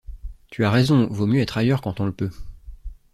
[0.49, 2.31] Tu as raison, vaut mieux être ailleurs, quand on le peut...